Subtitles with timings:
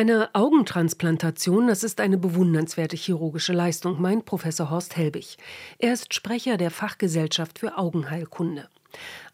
[0.00, 5.36] Eine Augentransplantation, das ist eine bewundernswerte chirurgische Leistung, meint Professor Horst Helbig.
[5.78, 8.70] Er ist Sprecher der Fachgesellschaft für Augenheilkunde.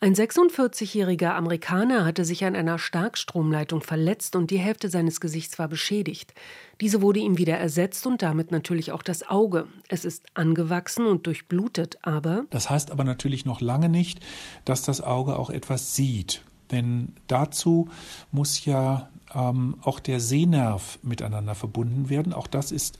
[0.00, 5.68] Ein 46-jähriger Amerikaner hatte sich an einer Starkstromleitung verletzt und die Hälfte seines Gesichts war
[5.68, 6.34] beschädigt.
[6.80, 9.68] Diese wurde ihm wieder ersetzt und damit natürlich auch das Auge.
[9.86, 12.44] Es ist angewachsen und durchblutet, aber.
[12.50, 14.18] Das heißt aber natürlich noch lange nicht,
[14.64, 16.42] dass das Auge auch etwas sieht.
[16.72, 17.88] Denn dazu
[18.32, 22.32] muss ja ähm, auch der Sehnerv miteinander verbunden werden.
[22.32, 22.98] Auch das ist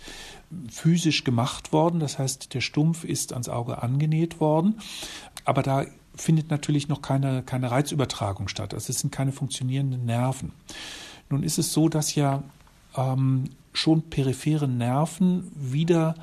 [0.68, 1.98] physisch gemacht worden.
[1.98, 4.78] Das heißt, der Stumpf ist ans Auge angenäht worden.
[5.44, 8.74] Aber da findet natürlich noch keine, keine Reizübertragung statt.
[8.74, 10.52] Also es sind keine funktionierenden Nerven.
[11.30, 12.42] Nun ist es so, dass ja
[12.96, 16.14] ähm, schon periphere Nerven wieder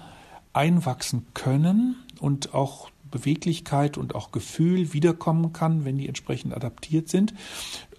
[0.54, 7.34] einwachsen können und auch Beweglichkeit und auch Gefühl wiederkommen kann, wenn die entsprechend adaptiert sind.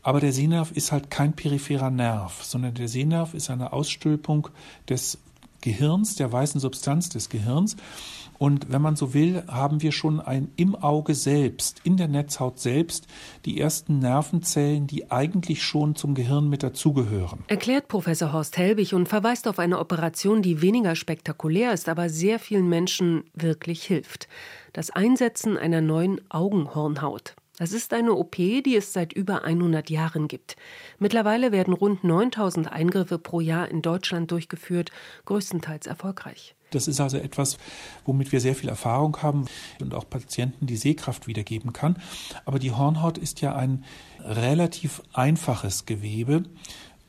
[0.05, 4.49] Aber der Sehnerv ist halt kein peripherer Nerv, sondern der Sehnerv ist eine Ausstülpung
[4.89, 5.19] des
[5.63, 7.77] Gehirns, der weißen Substanz des Gehirns.
[8.39, 12.59] Und wenn man so will, haben wir schon ein im Auge selbst, in der Netzhaut
[12.59, 13.07] selbst,
[13.47, 17.39] die ersten Nervenzellen, die eigentlich schon zum Gehirn mit dazugehören.
[17.47, 22.39] Erklärt Professor Horst Helbig und verweist auf eine Operation, die weniger spektakulär ist, aber sehr
[22.39, 24.29] vielen Menschen wirklich hilft.
[24.75, 27.37] Das Einsetzen einer neuen Augenhornhaut.
[27.57, 30.57] Das ist eine OP, die es seit über 100 Jahren gibt.
[30.99, 34.91] Mittlerweile werden rund 9000 Eingriffe pro Jahr in Deutschland durchgeführt,
[35.25, 36.57] größtenteils erfolgreich.
[36.71, 37.57] Das ist also etwas,
[38.05, 39.45] womit wir sehr viel Erfahrung haben
[39.81, 41.97] und auch Patienten die Sehkraft wiedergeben kann.
[42.45, 43.85] Aber die Hornhaut ist ja ein
[44.21, 46.43] relativ einfaches Gewebe,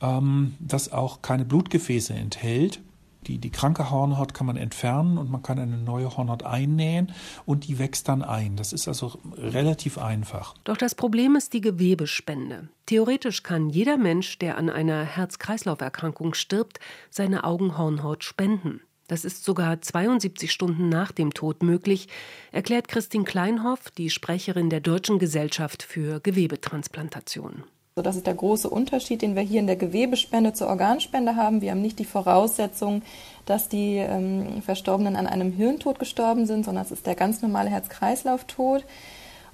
[0.01, 2.81] ähm, das auch keine Blutgefäße enthält.
[3.27, 7.11] Die, die kranke Hornhaut kann man entfernen und man kann eine neue Hornhaut einnähen
[7.45, 8.55] und die wächst dann ein.
[8.55, 10.55] Das ist also relativ einfach.
[10.63, 12.69] Doch das Problem ist die Gewebespende.
[12.85, 18.81] Theoretisch kann jeder Mensch, der an einer Herz-Kreislauf-Erkrankung stirbt, seine Augenhornhaut spenden.
[19.07, 22.07] Das ist sogar 72 Stunden nach dem Tod möglich,
[22.51, 27.63] erklärt Christine Kleinhoff, die Sprecherin der Deutschen Gesellschaft für Gewebetransplantation.
[28.03, 31.61] Das ist der große Unterschied, den wir hier in der Gewebespende zur Organspende haben.
[31.61, 33.03] Wir haben nicht die Voraussetzung,
[33.45, 37.69] dass die ähm, Verstorbenen an einem Hirntod gestorben sind, sondern es ist der ganz normale
[37.69, 38.83] Herz-Kreislauf-Tod.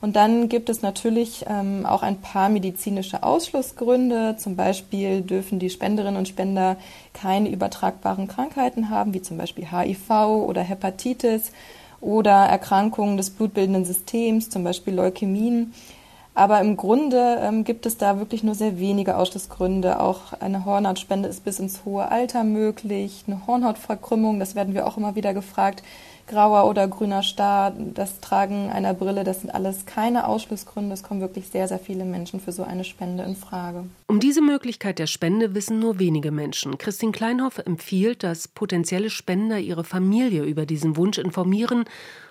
[0.02, 4.38] Und dann gibt es natürlich ähm, auch ein paar medizinische Ausschlussgründe.
[4.40, 6.78] Zum Beispiel dürfen die Spenderinnen und Spender
[7.14, 11.52] keine übertragbaren Krankheiten haben, wie zum Beispiel HIV oder Hepatitis
[12.00, 15.76] oder Erkrankungen des blutbildenden Systems, zum Beispiel Leukämien.
[16.34, 20.00] Aber im Grunde ähm, gibt es da wirklich nur sehr wenige Ausschlussgründe.
[20.00, 23.26] Auch eine Hornhautspende ist bis ins hohe Alter möglich.
[23.28, 25.84] Eine Hornhautverkrümmung, das werden wir auch immer wieder gefragt,
[26.28, 30.94] grauer oder grüner Star, das Tragen einer Brille, das sind alles keine Ausschlussgründe.
[30.94, 33.84] Es kommen wirklich sehr, sehr viele Menschen für so eine Spende in Frage.
[34.08, 36.78] Um diese Möglichkeit der Spende wissen nur wenige Menschen.
[36.78, 41.84] Christine Kleinhoff empfiehlt, dass potenzielle Spender ihre Familie über diesen Wunsch informieren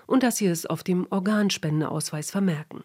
[0.07, 2.83] und dass sie es auf dem Organspendeausweis vermerken.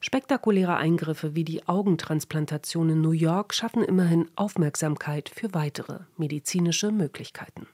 [0.00, 7.66] Spektakuläre Eingriffe wie die Augentransplantation in New York schaffen immerhin Aufmerksamkeit für weitere medizinische Möglichkeiten.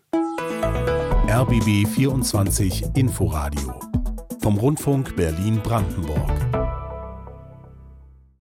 [1.29, 3.79] RBB 24 Inforadio
[4.41, 6.56] vom Rundfunk Berlin-Brandenburg.